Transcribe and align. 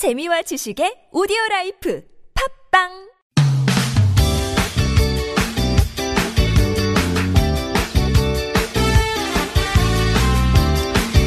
재미와 0.00 0.40
지식의 0.40 1.12
오디오 1.12 1.36
라이프 1.50 2.02
팟빵 2.72 2.88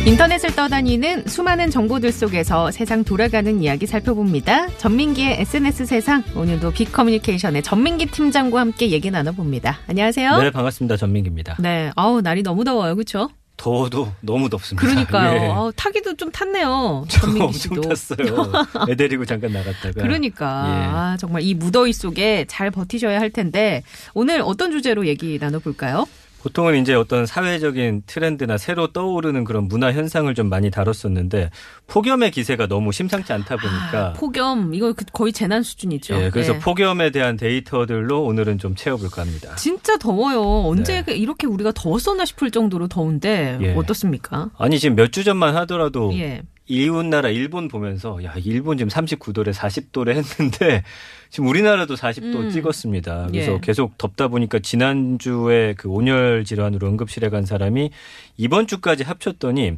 인터넷을 0.07 0.55
떠다니는 0.55 1.27
수많은 1.27 1.69
정보들 1.69 2.11
속에서 2.11 2.71
세상 2.71 3.03
돌아가는 3.03 3.61
이야기 3.61 3.85
살펴봅니다. 3.85 4.69
전민기의 4.79 5.41
SNS 5.41 5.85
세상 5.85 6.23
오늘도 6.35 6.71
빅커뮤니케이션의 6.71 7.61
전민기 7.61 8.07
팀장과 8.07 8.59
함께 8.59 8.89
얘기 8.89 9.11
나눠봅니다. 9.11 9.81
안녕하세요. 9.85 10.41
네, 10.41 10.49
반갑습니다. 10.49 10.97
전민기입니다. 10.97 11.57
네, 11.59 11.91
아우 11.95 12.21
날이 12.21 12.41
너무 12.41 12.63
더워요, 12.63 12.95
그렇죠? 12.95 13.29
더워도 13.57 14.11
너무 14.21 14.49
덥습니다. 14.49 14.85
그러니까요. 14.87 15.35
예. 15.35 15.47
아우, 15.47 15.71
타기도 15.73 16.15
좀 16.15 16.31
탔네요. 16.31 17.05
저 17.09 17.21
전민기 17.21 17.53
씨도. 17.53 17.81
탔어요. 17.81 18.51
애 18.89 18.95
데리고 18.95 19.25
잠깐 19.25 19.53
나갔다가. 19.53 20.01
그러니까 20.01 20.45
예. 20.67 20.85
아, 20.85 21.17
정말 21.19 21.43
이 21.43 21.53
무더위 21.53 21.93
속에 21.93 22.45
잘 22.47 22.71
버티셔야 22.71 23.19
할 23.19 23.29
텐데 23.29 23.83
오늘 24.13 24.41
어떤 24.41 24.71
주제로 24.71 25.07
얘기 25.07 25.37
나눠볼까요? 25.39 26.05
보통은 26.43 26.81
이제 26.81 26.93
어떤 26.93 27.25
사회적인 27.25 28.03
트렌드나 28.05 28.57
새로 28.57 28.87
떠오르는 28.87 29.45
그런 29.45 29.69
문화 29.69 29.93
현상을 29.93 30.33
좀 30.35 30.49
많이 30.49 30.69
다뤘었는데 30.69 31.51
폭염의 31.87 32.31
기세가 32.31 32.67
너무 32.67 32.91
심상치 32.91 33.31
않다 33.31 33.55
보니까 33.55 34.07
아, 34.09 34.13
폭염 34.13 34.73
이거 34.73 34.91
그- 34.91 35.05
거의 35.13 35.31
재난 35.31 35.63
수준이죠. 35.63 36.15
예, 36.21 36.29
그래서 36.29 36.51
네. 36.53 36.59
폭염에 36.59 37.11
대한 37.11 37.37
데이터들로 37.37 38.23
오늘은 38.23 38.57
좀 38.57 38.75
채워볼까 38.75 39.21
합니다. 39.21 39.55
진짜 39.55 39.97
더워요. 39.97 40.41
언제 40.67 41.01
네. 41.03 41.15
이렇게 41.15 41.47
우리가 41.47 41.71
더웠었나 41.71 42.25
싶을 42.25 42.51
정도로 42.51 42.89
더운데 42.89 43.57
예. 43.61 43.73
어떻습니까? 43.73 44.49
아니 44.57 44.79
지금 44.79 44.95
몇 44.97 45.13
주 45.13 45.23
전만 45.23 45.55
하더라도 45.57 46.11
예. 46.17 46.41
이웃 46.67 47.05
나라 47.05 47.29
일본 47.29 47.67
보면서 47.67 48.23
야 48.23 48.33
일본 48.43 48.77
지금 48.77 48.89
39도래 48.89 49.53
40도래 49.53 50.09
했는데 50.15 50.83
지금 51.29 51.47
우리나라도 51.49 51.95
40도 51.95 52.35
음. 52.35 52.49
찍었습니다. 52.49 53.27
그래서 53.31 53.53
예. 53.53 53.59
계속 53.61 53.97
덥다 53.97 54.27
보니까 54.29 54.59
지난주에 54.59 55.73
그 55.77 55.89
온열 55.89 56.45
질환으로 56.45 56.87
응급실에 56.87 57.29
간 57.29 57.45
사람이 57.45 57.89
이번 58.37 58.67
주까지 58.67 59.03
합쳤더니 59.03 59.73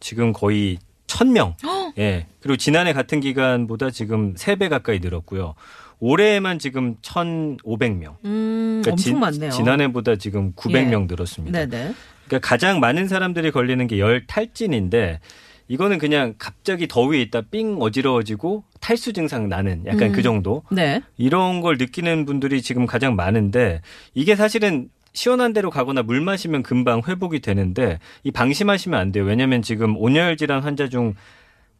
지금 0.00 0.32
거의 0.32 0.78
1000명. 1.08 1.54
예. 1.98 2.26
그리고 2.40 2.56
지난해 2.56 2.92
같은 2.92 3.20
기간보다 3.20 3.90
지금 3.90 4.34
3배 4.34 4.68
가까이 4.68 5.00
늘었고요. 5.00 5.54
올해에만 6.00 6.58
지금 6.60 6.94
1,500명. 7.02 8.16
음, 8.24 8.80
그러니까 8.82 8.90
엄청 8.92 8.96
지- 8.96 9.14
많네요. 9.14 9.50
지난해보다 9.50 10.14
지금 10.16 10.52
900명 10.52 11.08
늘었습니다. 11.08 11.66
네네. 11.66 11.94
그러니까 12.28 12.46
가장 12.48 12.78
많은 12.78 13.08
사람들이 13.08 13.50
걸리는 13.50 13.84
게 13.88 13.98
열 13.98 14.24
탈진인데 14.26 15.18
이거는 15.68 15.98
그냥 15.98 16.34
갑자기 16.38 16.88
더위에 16.88 17.20
있다 17.22 17.42
삥 17.42 17.76
어지러워지고 17.80 18.64
탈수 18.80 19.12
증상 19.12 19.48
나는 19.48 19.84
약간 19.86 20.10
음. 20.10 20.12
그 20.12 20.22
정도 20.22 20.62
네. 20.70 21.02
이런 21.16 21.60
걸 21.60 21.76
느끼는 21.78 22.24
분들이 22.24 22.62
지금 22.62 22.86
가장 22.86 23.16
많은데 23.16 23.82
이게 24.14 24.34
사실은 24.34 24.88
시원한 25.12 25.52
데로 25.52 25.70
가거나 25.70 26.02
물 26.02 26.20
마시면 26.20 26.62
금방 26.62 27.02
회복이 27.06 27.40
되는데 27.40 27.98
이 28.22 28.30
방심하시면 28.30 28.98
안 28.98 29.12
돼요. 29.12 29.24
왜냐하면 29.24 29.62
지금 29.62 29.96
온열 29.96 30.36
질환 30.36 30.62
환자 30.62 30.88
중 30.88 31.14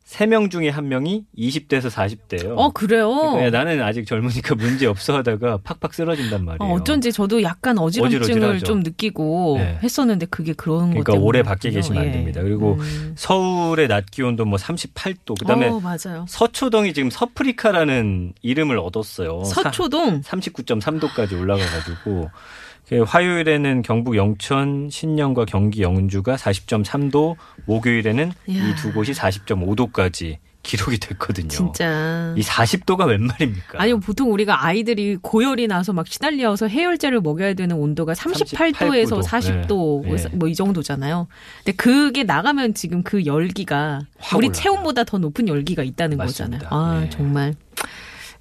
3명 0.09 0.51
중에 0.51 0.71
한 0.71 0.89
명이 0.89 1.25
20대에서 1.37 1.91
40대예요. 1.91 2.55
어 2.57 2.71
그래요. 2.71 3.11
그러니까 3.11 3.51
나는 3.59 3.83
아직 3.83 4.07
젊으니까 4.07 4.55
문제 4.55 4.87
없어 4.87 5.17
하다가 5.19 5.59
팍팍 5.63 5.93
쓰러진단 5.93 6.47
말이에요. 6.47 6.73
어, 6.73 6.77
어쩐지 6.77 7.13
저도 7.13 7.43
약간 7.43 7.77
어지럼증을. 7.79 8.61
좀 8.61 8.81
느끼고 8.81 9.57
네. 9.59 9.79
했었는데 9.83 10.27
그게 10.27 10.55
그런 10.55 10.95
것 10.95 11.05
그러니까 11.05 11.15
오래 11.15 11.43
밖에 11.43 11.71
계시면 11.71 12.03
안 12.03 12.13
됩니다. 12.13 12.41
그리고 12.43 12.79
서울의 13.17 13.89
낮 13.89 14.11
기온도 14.11 14.47
뭐 14.47 14.59
38도. 14.59 15.39
그다음에 15.39 15.69
어. 15.69 15.81
서초동이 16.27 16.95
지금 16.95 17.11
서프리카라는 17.11 18.33
이름을 18.41 18.79
얻었어요. 18.79 19.45
서초동 19.45 20.23
39.3도까지 20.23 21.39
올라가 21.39 21.63
가지고 21.67 22.31
그 22.78 22.78
화요일에는 22.97 23.83
경북 23.83 24.17
영천, 24.17 24.89
신령과 24.91 25.45
경기 25.45 25.83
영주가 25.83 26.37
40.3도, 26.37 27.37
목요일에는 27.67 28.33
이. 28.47 28.61
두 28.77 28.93
곳이 28.93 29.13
40.5도까지 29.13 30.39
기록이 30.63 30.99
됐거든요. 30.99 31.49
진짜. 31.49 32.35
이 32.37 32.41
40도가 32.43 33.07
웬 33.09 33.27
말입니까? 33.27 33.81
아니 33.81 33.95
보통 33.99 34.33
우리가 34.33 34.67
아이들이 34.67 35.17
고열이 35.17 35.67
나서 35.67 35.93
막 35.93 36.07
시달려서 36.07 36.69
해열제를 36.69 37.21
먹여야 37.21 37.55
되는 37.55 37.77
온도가 37.77 38.13
38도에서 38.13 39.23
38 39.23 39.67
40도 39.67 40.03
네. 40.03 40.17
네. 40.17 40.29
뭐이 40.37 40.55
정도잖아요. 40.55 41.27
근데 41.65 41.77
그게 41.77 42.25
나가면 42.25 42.75
지금 42.75 43.03
그 43.03 43.25
열기가 43.25 44.01
확 44.19 44.37
우리 44.37 44.49
올라가요. 44.49 44.63
체온보다 44.63 45.05
더 45.05 45.17
높은 45.19 45.49
열기가 45.49 45.83
있다는 45.83 46.19
맞습니다. 46.19 46.59
거잖아요. 46.59 46.69
아 46.71 47.01
네. 47.01 47.09
정말 47.11 47.55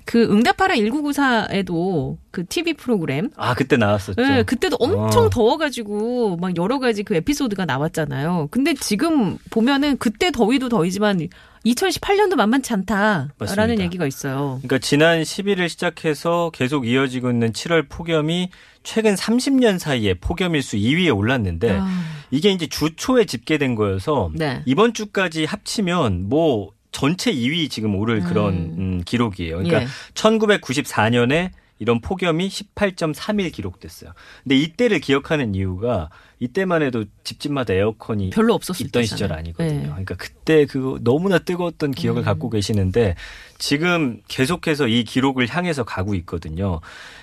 그 0.07 0.23
응답하라 0.23 0.75
1994에도 0.75 2.17
그 2.31 2.45
TV 2.45 2.73
프로그램 2.75 3.29
아 3.35 3.53
그때 3.53 3.75
나왔었죠. 3.75 4.21
네, 4.21 4.43
그때도 4.43 4.77
엄청 4.79 5.25
어. 5.25 5.29
더워가지고 5.29 6.37
막 6.37 6.55
여러 6.57 6.79
가지 6.79 7.03
그 7.03 7.13
에피소드가 7.15 7.65
나왔잖아요. 7.65 8.47
근데 8.49 8.73
지금 8.73 9.37
보면은 9.49 9.97
그때 9.97 10.31
더위도 10.31 10.69
더위지만 10.69 11.27
2018년도 11.65 12.35
만만치 12.35 12.71
않다라는 12.71 13.31
맞습니다. 13.37 13.83
얘기가 13.83 14.07
있어요. 14.07 14.59
그러니까 14.61 14.79
지난 14.79 15.21
11일 15.21 15.67
시작해서 15.67 16.51
계속 16.53 16.87
이어지고 16.87 17.29
있는 17.29 17.51
7월 17.51 17.89
폭염이 17.89 18.49
최근 18.83 19.13
30년 19.13 19.77
사이에 19.77 20.13
폭염 20.13 20.55
일수 20.55 20.77
2위에 20.77 21.13
올랐는데 21.13 21.79
아, 21.81 21.87
이게 22.31 22.51
이제 22.51 22.67
주 22.67 22.95
초에 22.95 23.25
집계된 23.25 23.75
거여서 23.75 24.31
네. 24.33 24.61
이번 24.65 24.93
주까지 24.93 25.43
합치면 25.43 26.29
뭐 26.29 26.71
전체 26.91 27.31
2위 27.31 27.69
지금 27.69 27.95
오를 27.95 28.21
그런 28.21 28.53
음. 28.53 28.75
음, 28.77 29.03
기록이에요. 29.05 29.57
그러니까 29.57 29.83
예. 29.83 29.87
1994년에 30.13 31.51
이런 31.79 32.01
폭염이 32.01 32.47
18.3일 32.47 33.51
기록됐어요. 33.51 34.11
근데 34.43 34.55
이때를 34.55 34.99
기억하는 34.99 35.53
이유가 35.53 36.09
이때만 36.39 36.81
해도 36.81 37.05
집집마다 37.23 37.73
에어컨이 37.73 38.31
별로 38.31 38.53
없었을 38.53 38.87
있던 38.87 39.03
때잖아요. 39.03 39.15
시절 39.15 39.33
아니거든요. 39.33 39.81
네. 39.81 39.87
그러니까 39.87 40.15
그때 40.15 40.65
그 40.65 40.99
너무나 41.03 41.39
뜨거웠던 41.39 41.91
기억을 41.91 42.21
음. 42.21 42.25
갖고 42.25 42.49
계시는데 42.49 43.15
지금 43.57 44.21
계속해서 44.27 44.87
이 44.87 45.03
기록을 45.03 45.47
향해서 45.47 45.83
가고 45.83 46.15
있거든요. 46.15 46.79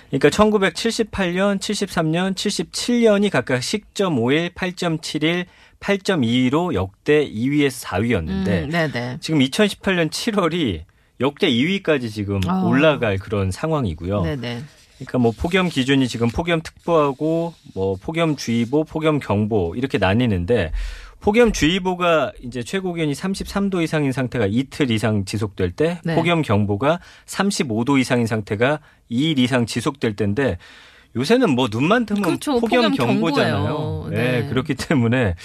그러니까 0.09 0.29
1978년, 0.29 1.59
73년, 1.59 2.35
77년이 2.35 3.29
각각 3.29 3.59
10.51, 3.59 4.53
8.71, 4.53 5.45
8.22로 5.85 6.73
역대 6.73 7.29
2위에서 7.29 7.85
4위였는데 7.85 8.95
음. 8.95 9.17
지금 9.19 9.39
2018년 9.39 10.09
7월이 10.09 10.81
역대 11.19 11.47
2위까지 11.47 12.11
지금 12.11 12.41
아. 12.47 12.63
올라갈 12.63 13.17
그런 13.17 13.51
상황이고요. 13.51 14.23
네네. 14.23 14.63
그러니까 14.97 15.17
뭐 15.19 15.31
폭염 15.37 15.69
기준이 15.69 16.07
지금 16.07 16.29
폭염 16.29 16.61
특보하고 16.61 17.53
뭐 17.75 17.95
폭염 18.01 18.35
주의보, 18.35 18.85
폭염 18.85 19.19
경보 19.19 19.75
이렇게 19.75 19.99
나뉘는데 19.99 20.71
폭염 21.19 21.51
주의보가 21.51 22.31
이제 22.41 22.63
최고 22.63 22.93
기온이 22.93 23.13
33도 23.13 23.83
이상인 23.83 24.11
상태가 24.11 24.47
이틀 24.49 24.89
이상 24.89 25.25
지속될 25.25 25.71
때 25.71 25.99
네. 26.03 26.15
폭염 26.15 26.41
경보가 26.41 26.99
35도 27.27 27.99
이상인 27.99 28.25
상태가 28.25 28.79
2일 29.11 29.37
이상 29.37 29.65
지속될 29.67 30.15
때인데 30.15 30.57
요새는 31.15 31.51
뭐 31.51 31.67
눈만 31.71 32.05
뜨면 32.05 32.23
그렇죠. 32.23 32.59
폭염, 32.59 32.91
폭염 32.91 32.93
경보잖아요. 32.93 34.07
네. 34.09 34.41
네. 34.41 34.49
그렇기 34.49 34.75
때문에 34.75 35.35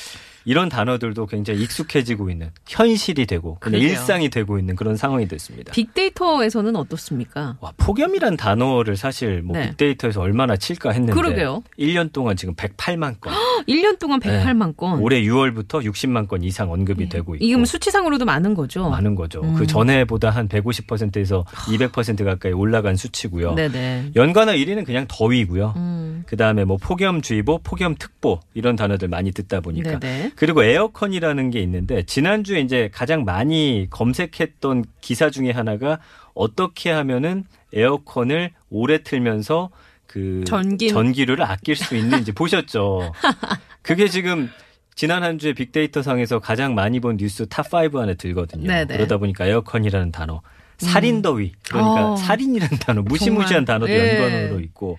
이런 0.45 0.69
단어들도 0.69 1.27
굉장히 1.27 1.63
익숙해지고 1.63 2.31
있는 2.31 2.51
현실이 2.67 3.27
되고 3.27 3.57
그냥. 3.61 3.81
일상이 3.81 4.29
되고 4.29 4.59
있는 4.59 4.77
그런 4.77 4.97
상황이 4.97 5.27
됐습니다. 5.29 5.73
빅데이터에서는 5.73 6.75
어떻습니까? 6.77 7.57
와, 7.61 7.73
폭염이란 7.77 8.37
단어를 8.37 8.97
사실 8.97 9.43
뭐 9.43 9.57
네. 9.57 9.69
빅데이터에서 9.71 10.21
얼마나 10.21 10.57
칠까 10.57 10.91
했는데 10.91 11.13
그러게요. 11.13 11.63
1년 11.79 12.13
동안 12.13 12.37
지금 12.37 12.55
108만 12.55 13.21
건. 13.21 13.33
1년 13.69 13.99
동안 13.99 14.21
108만 14.21 14.77
건. 14.77 15.01
올해 15.01 15.21
6월부터 15.23 15.85
60만 15.85 16.29
건 16.29 16.43
이상 16.43 16.71
언급이 16.71 17.05
예. 17.05 17.09
되고 17.09 17.35
있고. 17.35 17.45
이게 17.45 17.57
뭐 17.57 17.65
수치상으로도 17.65 18.25
많은 18.25 18.55
거죠. 18.55 18.89
많은 18.89 19.15
거죠. 19.15 19.43
음. 19.43 19.55
그 19.55 19.67
전에보다 19.67 20.31
한 20.31 20.49
150%에서 20.49 21.45
200% 21.51 22.25
가까이 22.25 22.53
올라간 22.53 22.97
수치고요. 22.97 23.55
네네. 23.55 24.13
연관어 24.17 24.53
1위는 24.53 24.85
그냥 24.85 25.07
더위고요. 25.09 25.75
음. 25.77 26.25
그다음에 26.27 26.65
뭐 26.65 26.77
폭염주의보, 26.77 27.61
폭염특보 27.63 28.41
이런 28.55 28.77
단어들 28.77 29.09
많이 29.09 29.33
듣다 29.33 29.61
보니까 29.61 29.99
네네. 29.99 30.30
그리고 30.37 30.63
에어컨이라는 30.65 31.51
게 31.51 31.61
있는데 31.61 32.03
지난주에 32.05 32.61
이제 32.61 32.91
가장 32.93 33.25
많이 33.25 33.87
검색했던 33.91 34.85
기사 35.01 35.31
중에 35.31 35.51
하나가 35.51 35.99
어떻게 36.35 36.91
하면은 36.91 37.45
에어컨을 37.73 38.51
오래 38.71 39.03
틀면서 39.03 39.71
그 40.07 40.43
전기- 40.47 40.89
전기료를 40.89 41.45
아낄 41.45 41.77
수 41.77 41.97
있는지 41.97 42.33
보셨죠. 42.33 43.13
그게 43.83 44.09
지금 44.09 44.51
지난 44.95 45.23
한 45.23 45.39
주에 45.39 45.53
빅데이터 45.53 46.03
상에서 46.03 46.41
가장 46.41 46.75
많이 46.75 47.01
본 47.01 47.17
뉴스 47.17 47.47
탑5 47.47 47.97
안에 47.97 48.15
들거든요. 48.15 48.67
네네. 48.67 48.97
그러다 48.97 49.19
보니까 49.19 49.47
에어컨이라는 49.47 50.11
단어, 50.13 50.43
살인더위, 50.79 51.53
그러니까 51.69 52.13
어. 52.13 52.17
살인이라는 52.17 52.79
단어, 52.79 53.03
무시무시한 53.03 53.65
정말. 53.65 53.87
단어도 53.87 53.93
예. 53.93 54.21
연관어로 54.21 54.61
있고, 54.61 54.99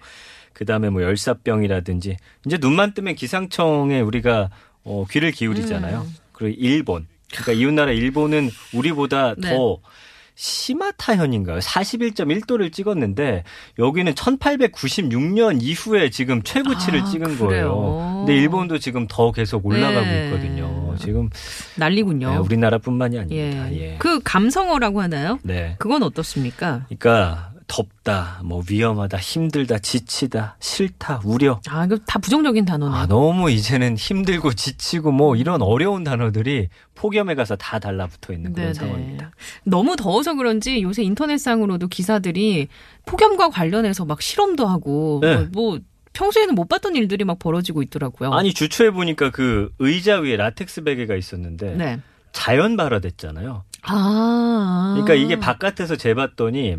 그 0.53 0.65
다음에 0.65 0.89
뭐 0.89 1.03
열사병이라든지, 1.03 2.17
이제 2.45 2.57
눈만 2.59 2.93
뜨면 2.93 3.15
기상청에 3.15 3.99
우리가 3.99 4.49
어, 4.83 5.05
귀를 5.09 5.31
기울이잖아요. 5.31 6.01
음. 6.01 6.15
그리고 6.31 6.55
일본, 6.59 7.07
그러니까 7.31 7.51
이웃나라 7.53 7.91
일본은 7.91 8.49
우리보다 8.73 9.35
네. 9.37 9.53
더 9.55 9.79
사이타마현인가요? 10.35 11.59
41.1도를 11.59 12.71
찍었는데 12.71 13.43
여기는 13.77 14.13
1896년 14.13 15.61
이후에 15.61 16.09
지금 16.09 16.41
최고치를 16.41 17.01
아, 17.01 17.05
찍은 17.05 17.37
그래요? 17.37 17.75
거예요. 17.75 18.15
근데 18.25 18.35
일본도 18.37 18.79
지금 18.79 19.07
더 19.07 19.31
계속 19.31 19.65
올라가고 19.65 20.05
네. 20.05 20.25
있거든요. 20.25 20.95
지금 20.99 21.29
난리군요. 21.75 22.31
네, 22.31 22.37
우리나라뿐만이 22.37 23.15
예. 23.15 23.19
아닙니다. 23.19 23.73
예. 23.73 23.95
그 23.99 24.19
감성어라고 24.23 25.01
하나요? 25.01 25.39
네. 25.43 25.75
그건 25.79 26.03
어떻습니까? 26.03 26.85
그러니까 26.87 27.50
덥다, 27.71 28.41
뭐 28.43 28.61
위험하다, 28.69 29.17
힘들다, 29.17 29.79
지치다, 29.79 30.57
싫다, 30.59 31.21
우려. 31.23 31.61
아, 31.69 31.85
이거 31.85 31.97
다 32.05 32.19
부정적인 32.19 32.65
단어네. 32.65 32.93
아, 32.93 33.07
너무 33.07 33.49
이제는 33.49 33.95
힘들고 33.95 34.51
지치고 34.51 35.13
뭐 35.13 35.37
이런 35.37 35.61
어려운 35.61 36.03
단어들이 36.03 36.67
폭염에 36.95 37.33
가서 37.33 37.55
다 37.55 37.79
달라붙어 37.79 38.33
있는 38.33 38.51
그런 38.51 38.73
네네. 38.73 38.73
상황입니다. 38.73 39.31
너무 39.63 39.95
더워서 39.95 40.33
그런지 40.35 40.81
요새 40.81 41.01
인터넷상으로도 41.03 41.87
기사들이 41.87 42.67
폭염과 43.05 43.49
관련해서 43.51 44.03
막 44.03 44.21
실험도 44.21 44.67
하고 44.67 45.19
네. 45.21 45.35
뭐, 45.37 45.47
뭐 45.53 45.79
평소에는 46.11 46.53
못 46.55 46.67
봤던 46.67 46.97
일들이 46.97 47.23
막 47.23 47.39
벌어지고 47.39 47.83
있더라고요. 47.83 48.33
아니 48.33 48.53
주초에 48.53 48.89
보니까 48.89 49.29
그 49.29 49.71
의자 49.79 50.19
위에 50.19 50.35
라텍스 50.35 50.83
베개가 50.83 51.15
있었는데 51.15 51.75
네. 51.77 52.01
자연 52.33 52.75
발화됐잖아요. 52.75 53.63
아. 53.83 54.91
그러니까 54.93 55.13
이게 55.13 55.39
바깥에서 55.39 55.95
재봤더니 55.95 56.77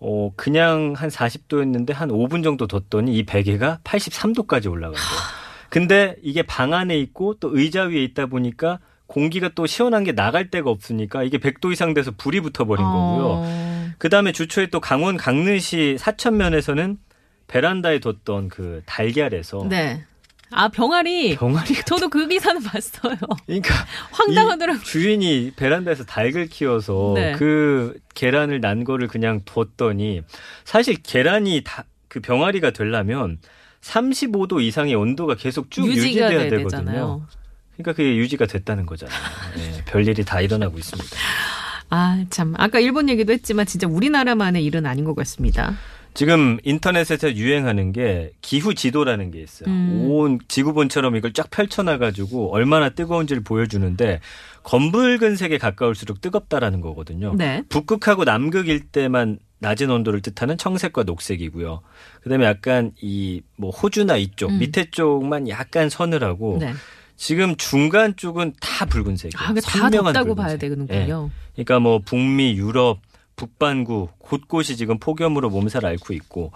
어 0.00 0.32
그냥 0.34 0.94
한 0.96 1.10
40도였는데 1.10 1.92
한 1.92 2.08
5분 2.08 2.42
정도 2.42 2.66
뒀더니 2.66 3.14
이 3.16 3.24
베개가 3.24 3.80
83도까지 3.84 4.70
올라간 4.70 4.94
거예요. 4.94 5.40
근데 5.68 6.16
이게 6.22 6.42
방 6.42 6.72
안에 6.72 6.98
있고 6.98 7.34
또 7.34 7.56
의자 7.56 7.84
위에 7.84 8.02
있다 8.02 8.26
보니까 8.26 8.80
공기가 9.06 9.50
또 9.54 9.66
시원한 9.66 10.04
게 10.04 10.12
나갈 10.12 10.50
데가 10.50 10.70
없으니까 10.70 11.22
이게 11.22 11.38
100도 11.38 11.72
이상 11.72 11.94
돼서 11.94 12.12
불이 12.16 12.40
붙어버린 12.40 12.84
거고요. 12.84 13.24
어. 13.26 13.90
그 13.98 14.08
다음에 14.08 14.32
주초에 14.32 14.66
또 14.68 14.80
강원 14.80 15.16
강릉시 15.16 15.96
사천면에서는 15.98 16.96
베란다에 17.46 17.98
뒀던 17.98 18.48
그 18.48 18.82
달걀에서 18.86 19.66
네. 19.68 20.04
아 20.52 20.68
병아리. 20.68 21.36
병아리가 21.36 21.82
저도 21.82 22.08
그 22.08 22.26
기사는 22.26 22.62
봤어요. 22.62 23.16
그러니까 23.46 23.74
황당하더라고요. 24.10 24.82
이 24.82 24.84
주인이 24.84 25.52
베란다에서 25.56 26.04
닭을 26.04 26.48
키워서 26.48 27.12
네. 27.14 27.32
그 27.32 27.98
계란을 28.14 28.60
난 28.60 28.84
거를 28.84 29.08
그냥 29.08 29.40
뒀더니 29.44 30.22
사실 30.64 30.96
계란이 31.02 31.62
다, 31.64 31.84
그 32.08 32.20
병아리가 32.20 32.70
되려면 32.70 33.38
35도 33.82 34.60
이상의 34.60 34.94
온도가 34.94 35.36
계속 35.36 35.70
쭉 35.70 35.86
유지가 35.86 36.28
돼야 36.28 36.40
되거든요. 36.50 36.64
되잖아요. 36.68 37.26
그러니까 37.74 37.92
그게 37.92 38.16
유지가 38.16 38.46
됐다는 38.46 38.84
거잖아요. 38.86 39.18
예, 39.58 39.84
별일이 39.84 40.24
다 40.24 40.40
일어나고 40.40 40.76
있습니다. 40.78 41.16
아, 41.88 42.24
참. 42.30 42.54
아까 42.58 42.78
일본 42.78 43.08
얘기도 43.08 43.32
했지만 43.32 43.66
진짜 43.66 43.86
우리나라만의 43.88 44.64
일은 44.64 44.86
아닌 44.86 45.04
것 45.04 45.14
같습니다. 45.16 45.76
지금 46.14 46.58
인터넷에서 46.64 47.34
유행하는 47.34 47.92
게 47.92 48.32
기후 48.42 48.74
지도라는 48.74 49.30
게 49.30 49.40
있어요. 49.40 49.68
음. 49.70 50.06
온 50.10 50.38
지구본처럼 50.48 51.16
이걸 51.16 51.32
쫙 51.32 51.48
펼쳐놔가지고 51.50 52.52
얼마나 52.52 52.88
뜨거운지를 52.90 53.42
보여주는데 53.42 54.20
검붉은 54.64 55.36
색에 55.36 55.58
가까울수록 55.58 56.20
뜨겁다라는 56.20 56.80
거거든요. 56.80 57.34
네. 57.36 57.62
북극하고 57.68 58.24
남극일 58.24 58.88
때만 58.88 59.38
낮은 59.60 59.90
온도를 59.90 60.20
뜻하는 60.22 60.56
청색과 60.58 61.04
녹색이고요. 61.04 61.80
그다음에 62.22 62.44
약간 62.46 62.92
이 63.02 63.42
뭐 63.56 63.70
호주나 63.70 64.16
이쪽 64.16 64.50
음. 64.50 64.58
밑에 64.58 64.90
쪽만 64.90 65.48
약간 65.50 65.90
서늘하고 65.90 66.56
네. 66.60 66.72
지금 67.16 67.54
중간 67.56 68.16
쪽은 68.16 68.54
다 68.58 68.86
붉은색이에요. 68.86 69.32
아, 69.36 69.54
선명한 69.60 70.14
덥다고 70.14 70.34
붉은색. 70.34 70.36
봐야 70.36 70.56
되는군요. 70.56 71.30
예. 71.58 71.62
그러니까 71.64 71.78
뭐 71.78 71.98
북미, 72.02 72.54
유럽, 72.56 73.00
북반구 73.40 74.08
곳곳이 74.18 74.76
지금 74.76 74.98
폭염으로 74.98 75.48
몸살 75.48 75.86
앓고 75.86 76.12
있고 76.12 76.52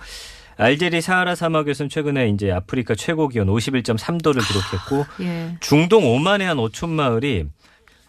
알제리 0.59 1.01
사하라 1.01 1.35
사막에서는 1.35 1.89
최근에 1.89 2.29
이제 2.29 2.53
아프리카 2.53 2.95
최고 2.95 3.27
기온 3.29 3.49
51.3도를 3.49 4.47
기록했고 4.47 5.25
예. 5.25 5.57
중동 5.61 6.05
오만의 6.07 6.47
한 6.47 6.59
어촌 6.59 6.91
마을이 6.91 7.47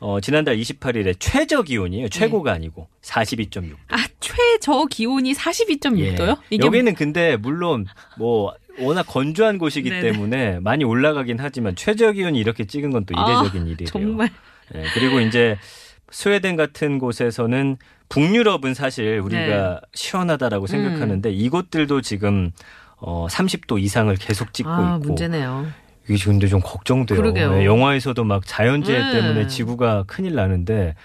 어, 0.01 0.19
지난달 0.19 0.57
28일에 0.57 1.15
최저 1.17 1.63
기온이에요. 1.63 2.09
최고가 2.09 2.51
아니고 2.51 2.89
42.6도. 3.01 3.75
아, 3.87 3.95
최저 4.19 4.85
기온이 4.91 5.33
42.6도요? 5.33 6.37
예. 6.51 6.57
여기는 6.59 6.93
근데 6.95 7.37
물론 7.37 7.85
뭐 8.19 8.53
워낙 8.77 9.03
건조한 9.03 9.57
곳이기 9.57 9.89
네네. 9.89 10.11
때문에 10.11 10.59
많이 10.59 10.83
올라가긴 10.83 11.37
하지만 11.39 11.75
최저 11.77 12.11
기온이 12.11 12.37
이렇게 12.39 12.65
찍은 12.65 12.91
건 12.91 13.05
또 13.05 13.13
이례적인 13.13 13.61
아, 13.61 13.65
일이래요. 13.65 13.87
정말 13.87 14.29
예, 14.75 14.83
그리고 14.93 15.21
이제 15.21 15.57
스웨덴 16.11 16.55
같은 16.57 16.99
곳에서는 16.99 17.77
북유럽은 18.09 18.73
사실 18.73 19.19
우리가 19.19 19.41
네. 19.45 19.79
시원하다라고 19.93 20.67
생각하는데 20.67 21.31
이곳들도 21.31 22.01
지금 22.01 22.51
어 22.97 23.27
30도 23.29 23.81
이상을 23.81 24.15
계속 24.15 24.53
찍고 24.53 24.69
아, 24.69 24.95
있고 24.95 25.07
문제네요. 25.07 25.67
이게 26.07 26.23
근데 26.23 26.47
좀 26.47 26.61
걱정돼요. 26.61 27.19
그러게요. 27.19 27.59
예, 27.59 27.65
영화에서도 27.65 28.23
막 28.23 28.43
자연재해 28.45 28.99
네. 28.99 29.11
때문에 29.11 29.47
지구가 29.47 30.03
큰일 30.07 30.35
나는데 30.35 30.95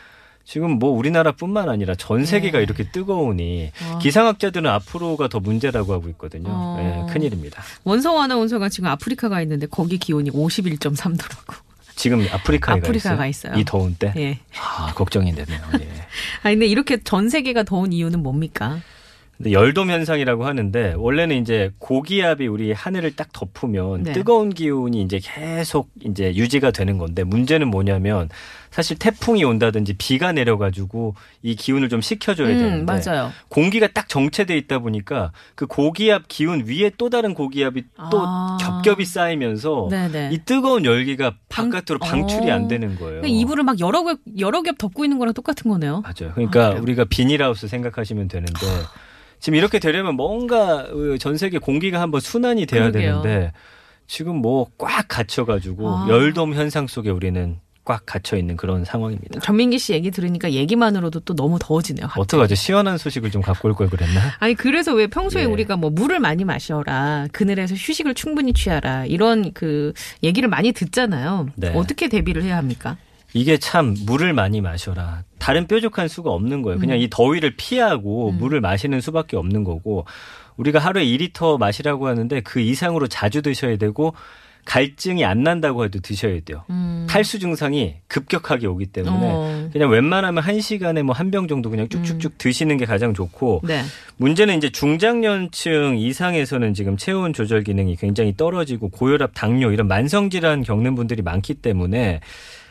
지금 0.44 0.78
뭐 0.78 0.90
우리나라뿐만 0.90 1.68
아니라 1.68 1.94
전 1.94 2.24
세계가 2.24 2.58
네. 2.58 2.64
이렇게 2.64 2.90
뜨거우니 2.90 3.70
아. 3.82 3.98
기상학자들은 3.98 4.68
앞으로가 4.68 5.28
더 5.28 5.40
문제라고 5.40 5.92
하고 5.92 6.08
있거든요. 6.10 6.48
어. 6.48 7.06
예, 7.08 7.12
큰일입니다. 7.12 7.62
원성 7.84 8.20
아나운서가 8.20 8.68
지금 8.68 8.88
아프리카 8.88 9.28
가 9.28 9.40
있는데 9.42 9.66
거기 9.66 9.98
기온이 9.98 10.30
51.3도라고. 10.30 11.69
지금 12.00 12.26
아프리카에 12.32 12.78
아프리카가 12.78 13.16
가 13.16 13.26
있어요. 13.26 13.52
이 13.56 13.64
더운 13.64 13.94
때. 13.94 14.10
예. 14.16 14.38
아, 14.58 14.90
걱정이 14.94 15.34
되네요. 15.34 15.60
예. 15.80 15.86
아 16.42 16.50
근데 16.50 16.66
이렇게 16.66 16.96
전 16.96 17.28
세계가 17.28 17.64
더운 17.64 17.92
이유는 17.92 18.22
뭡니까? 18.22 18.80
근데 19.40 19.52
열돔 19.52 19.90
현상이라고 19.90 20.44
하는데 20.44 20.92
원래는 20.98 21.40
이제 21.40 21.70
고기압이 21.78 22.46
우리 22.46 22.72
하늘을 22.72 23.16
딱 23.16 23.32
덮으면 23.32 24.02
네. 24.02 24.12
뜨거운 24.12 24.50
기운이 24.50 25.00
이제 25.00 25.18
계속 25.22 25.88
이제 26.04 26.34
유지가 26.34 26.70
되는 26.72 26.98
건데 26.98 27.24
문제는 27.24 27.68
뭐냐면 27.68 28.28
사실 28.70 28.98
태풍이 28.98 29.42
온다든지 29.42 29.94
비가 29.94 30.32
내려가지고 30.32 31.14
이 31.42 31.56
기운을 31.56 31.88
좀 31.88 32.02
식혀줘야 32.02 32.48
음, 32.50 32.58
되는데 32.58 32.84
맞아요. 32.84 33.32
공기가 33.48 33.86
딱 33.86 34.10
정체돼 34.10 34.58
있다 34.58 34.80
보니까 34.80 35.32
그 35.54 35.66
고기압 35.66 36.24
기운 36.28 36.66
위에 36.66 36.90
또 36.98 37.08
다른 37.08 37.32
고기압이 37.32 37.84
또 38.10 38.20
아. 38.22 38.58
겹겹이 38.60 39.06
쌓이면서 39.06 39.88
네네. 39.90 40.30
이 40.34 40.38
뜨거운 40.44 40.84
열기가 40.84 41.36
방- 41.48 41.70
바깥으로 41.70 41.98
방 41.98 42.28
출이 42.28 42.50
어. 42.50 42.54
안 42.54 42.68
되는 42.68 42.88
거예요. 42.96 43.22
그러니까 43.22 43.28
이불을 43.28 43.64
막 43.64 43.80
여러 43.80 44.04
겹 44.04 44.18
여러 44.38 44.60
겹 44.60 44.76
덮고 44.76 45.02
있는 45.06 45.18
거랑 45.18 45.32
똑같은 45.32 45.70
거네요. 45.70 46.02
맞아요. 46.02 46.34
그러니까 46.34 46.66
아? 46.66 46.70
우리가 46.78 47.06
비닐하우스 47.06 47.68
생각하시면 47.68 48.28
되는데 48.28 48.52
지금 49.40 49.56
이렇게 49.56 49.78
되려면 49.78 50.14
뭔가 50.16 50.86
어, 50.90 51.16
전 51.18 51.36
세계 51.36 51.58
공기가 51.58 52.00
한번 52.00 52.20
순환이 52.20 52.66
돼야 52.66 52.82
그러게요. 52.90 53.22
되는데 53.22 53.52
지금 54.06 54.36
뭐 54.36 54.66
꽉 54.78 55.06
갇혀가지고 55.08 55.88
아. 55.88 56.06
열돔 56.08 56.54
현상 56.54 56.86
속에 56.86 57.10
우리는 57.10 57.58
꽉 57.84 58.04
갇혀 58.06 58.36
있는 58.36 58.56
그런 58.56 58.84
상황입니다. 58.84 59.40
전민기 59.40 59.78
씨 59.78 59.94
얘기 59.94 60.10
들으니까 60.10 60.52
얘기만으로도 60.52 61.20
또 61.20 61.34
너무 61.34 61.58
더워지네요. 61.58 62.08
어떡하죠? 62.16 62.54
시원한 62.54 62.98
소식을 62.98 63.30
좀 63.30 63.40
갖고 63.42 63.68
올 63.68 63.74
걸 63.74 63.88
그랬나? 63.88 64.20
아니 64.38 64.54
그래서 64.54 64.92
왜 64.94 65.06
평소에 65.06 65.42
예. 65.42 65.46
우리가 65.46 65.76
뭐 65.76 65.90
물을 65.90 66.20
많이 66.20 66.44
마셔라 66.44 67.28
그늘에서 67.32 67.74
휴식을 67.74 68.14
충분히 68.14 68.52
취하라 68.52 69.06
이런 69.06 69.52
그 69.54 69.92
얘기를 70.22 70.48
많이 70.48 70.72
듣잖아요. 70.72 71.48
네. 71.56 71.72
어떻게 71.74 72.08
대비를 72.08 72.42
해야 72.42 72.58
합니까? 72.58 72.96
이게 73.32 73.56
참 73.58 73.96
물을 74.06 74.32
많이 74.34 74.60
마셔라. 74.60 75.22
다른 75.40 75.66
뾰족한 75.66 76.06
수가 76.06 76.30
없는 76.30 76.62
거예요. 76.62 76.78
그냥 76.78 76.98
이 77.00 77.08
더위를 77.10 77.54
피하고 77.56 78.30
음. 78.30 78.38
물을 78.38 78.60
마시는 78.60 79.00
수밖에 79.00 79.36
없는 79.36 79.64
거고 79.64 80.04
우리가 80.56 80.78
하루에 80.78 81.04
2리터 81.04 81.58
마시라고 81.58 82.06
하는데 82.06 82.40
그 82.42 82.60
이상으로 82.60 83.08
자주 83.08 83.42
드셔야 83.42 83.76
되고 83.76 84.14
갈증이 84.66 85.24
안 85.24 85.42
난다고 85.42 85.84
해도 85.84 86.00
드셔야 86.00 86.38
돼요. 86.44 86.64
음. 86.68 87.06
탈수 87.08 87.38
증상이 87.38 87.94
급격하게 88.08 88.66
오기 88.66 88.86
때문에 88.86 89.16
어. 89.32 89.68
그냥 89.72 89.88
웬만하면 89.90 90.44
한 90.44 90.60
시간에 90.60 91.02
뭐 91.02 91.14
한 91.14 91.30
병 91.30 91.48
정도 91.48 91.70
그냥 91.70 91.88
쭉쭉쭉 91.88 92.36
드시는 92.36 92.76
게 92.76 92.84
가장 92.84 93.14
좋고 93.14 93.62
네. 93.64 93.82
문제는 94.18 94.58
이제 94.58 94.68
중장년층 94.68 95.96
이상에서는 95.98 96.74
지금 96.74 96.96
체온 96.98 97.32
조절 97.32 97.64
기능이 97.64 97.96
굉장히 97.96 98.36
떨어지고 98.36 98.90
고혈압, 98.90 99.32
당뇨 99.34 99.72
이런 99.72 99.88
만성 99.88 100.28
질환 100.28 100.62
겪는 100.62 100.94
분들이 100.94 101.22
많기 101.22 101.54
때문에 101.54 102.20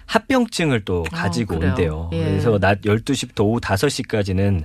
합병증을 0.09 0.85
또 0.85 1.05
아, 1.11 1.15
가지고 1.15 1.55
그래요? 1.55 1.69
온대요. 1.71 2.09
예. 2.13 2.23
그래서 2.23 2.57
낮 2.57 2.81
12시부터 2.81 3.45
오후 3.45 3.59
5시까지는 3.59 4.63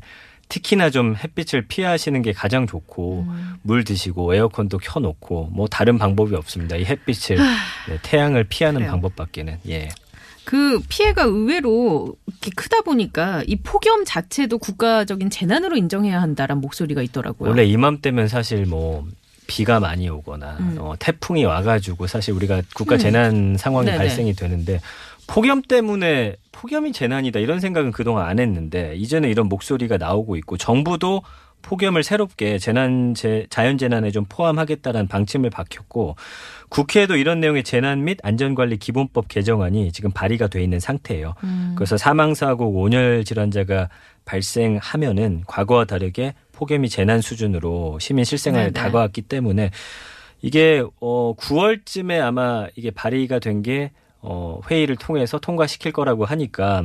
특히나 0.48 0.88
좀 0.90 1.14
햇빛을 1.16 1.66
피하시는 1.68 2.22
게 2.22 2.32
가장 2.32 2.66
좋고 2.66 3.26
음. 3.28 3.54
물 3.62 3.84
드시고 3.84 4.34
에어컨도 4.34 4.78
켜놓고 4.78 5.50
뭐 5.52 5.66
다른 5.68 5.98
방법이 5.98 6.34
없습니다. 6.34 6.76
이 6.76 6.84
햇빛을 6.84 7.36
네, 7.36 7.98
태양을 8.02 8.44
피하는 8.44 8.80
그래요. 8.80 8.90
방법밖에는 8.92 9.58
예. 9.68 9.90
그 10.44 10.80
피해가 10.88 11.24
의외로 11.24 12.14
이렇게 12.26 12.50
크다 12.54 12.82
보니까 12.82 13.42
이 13.46 13.56
폭염 13.56 14.04
자체도 14.04 14.58
국가적인 14.58 15.30
재난으로 15.30 15.76
인정해야 15.76 16.20
한다라는 16.22 16.60
목소리가 16.62 17.02
있더라고요. 17.02 17.50
원래 17.50 17.64
이맘때면 17.64 18.28
사실 18.28 18.66
뭐 18.66 19.06
비가 19.46 19.80
많이 19.80 20.08
오거나 20.08 20.56
음. 20.60 20.76
어, 20.78 20.94
태풍이 20.98 21.44
와가지고 21.44 22.06
사실 22.06 22.32
우리가 22.34 22.62
국가 22.74 22.96
재난 22.96 23.56
상황이 23.58 23.86
네네. 23.86 23.98
발생이 23.98 24.34
되는데 24.34 24.80
폭염 25.26 25.62
때문에 25.62 26.36
폭염이 26.52 26.92
재난이다 26.92 27.40
이런 27.40 27.60
생각은 27.60 27.92
그동안 27.92 28.26
안 28.26 28.38
했는데 28.38 28.94
이제는 28.96 29.28
이런 29.28 29.48
목소리가 29.48 29.96
나오고 29.96 30.36
있고 30.36 30.56
정부도 30.56 31.22
폭염을 31.64 32.02
새롭게 32.02 32.58
재난 32.58 33.14
재, 33.14 33.46
자연 33.48 33.78
재난에 33.78 34.10
좀 34.10 34.26
포함하겠다라는 34.28 35.08
방침을 35.08 35.50
밝혔고 35.50 36.16
국회에도 36.68 37.16
이런 37.16 37.40
내용의 37.40 37.64
재난 37.64 38.04
및 38.04 38.18
안전관리 38.22 38.76
기본법 38.76 39.28
개정안이 39.28 39.90
지금 39.92 40.10
발의가 40.10 40.48
돼 40.48 40.62
있는 40.62 40.78
상태예요. 40.78 41.34
음. 41.42 41.72
그래서 41.76 41.96
사망 41.96 42.34
사고 42.34 42.68
온열 42.68 43.24
질환자가 43.24 43.88
발생하면은 44.26 45.44
과거와 45.46 45.86
다르게 45.86 46.34
폭염이 46.52 46.88
재난 46.88 47.20
수준으로 47.20 47.98
시민 47.98 48.24
실생활에 48.24 48.66
네네. 48.66 48.72
다가왔기 48.72 49.22
때문에 49.22 49.70
이게 50.42 50.84
어 51.00 51.34
9월쯤에 51.36 52.20
아마 52.20 52.66
이게 52.76 52.90
발의가 52.90 53.38
된게 53.38 53.90
어, 54.26 54.60
회의를 54.70 54.96
통해서 54.96 55.38
통과시킬 55.38 55.92
거라고 55.92 56.24
하니까 56.24 56.84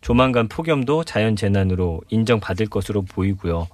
조만간 0.00 0.48
폭염도 0.48 1.04
자연 1.04 1.36
재난으로 1.36 2.00
인정받을 2.08 2.66
것으로 2.66 3.02
보이고요. 3.02 3.68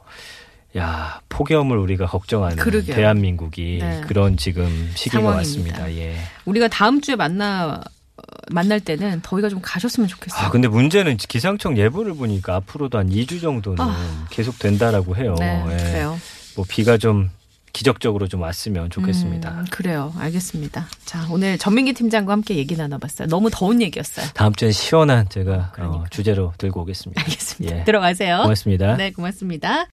야, 0.77 1.21
폭염을 1.31 1.79
우리가 1.79 2.05
걱정하는 2.07 2.59
그러게요. 2.59 2.95
대한민국이 2.95 3.79
네. 3.81 4.03
그런 4.07 4.37
지금 4.37 4.67
시기가 4.95 5.23
상황입니다. 5.23 5.81
왔습니다. 5.81 5.93
예. 5.95 6.17
우리가 6.45 6.69
다음 6.69 7.01
주에 7.01 7.17
만나 7.17 7.81
어, 8.17 8.23
만날 8.51 8.81
때는 8.81 9.21
더위가 9.23 9.49
좀 9.49 9.61
가셨으면 9.63 10.09
좋겠어요. 10.09 10.47
아, 10.47 10.51
근데 10.51 10.69
문제는 10.69 11.17
기상청 11.17 11.79
예보를 11.79 12.15
보니까 12.15 12.57
앞으로도 12.57 12.99
한 12.99 13.09
2주 13.09 13.41
정도는 13.41 13.79
아. 13.81 14.27
계속 14.31 14.59
된다라고 14.59 15.17
해요. 15.17 15.35
네, 15.39 15.65
예. 15.71 15.77
그래요. 15.77 16.19
뭐 16.55 16.67
비가 16.69 16.99
좀 16.99 17.31
기적적으로 17.77 18.27
좀 18.27 18.41
왔으면 18.41 18.89
좋겠습니다. 18.89 19.51
음, 19.51 19.65
그래요. 19.71 20.11
알겠습니다. 20.19 20.87
자, 21.05 21.27
오늘 21.31 21.59
전민기 21.59 21.93
팀장과 21.93 22.33
함께 22.33 22.57
얘기 22.57 22.75
나눠봤어요. 22.75 23.29
너무 23.29 23.51
더운 23.53 23.83
얘기였어요. 23.83 24.25
다음 24.33 24.55
주엔 24.55 24.73
시원한 24.73 25.29
제가. 25.29 25.75
어, 25.81 26.05
주제로 26.09 26.55
들고 26.57 26.81
오겠습니다. 26.81 27.21
알겠습니다. 27.21 27.81
예. 27.81 27.85
들어가세요. 27.85 28.39
고맙습니다. 28.39 28.97
네, 28.97 29.13
고맙습니다. 29.13 29.85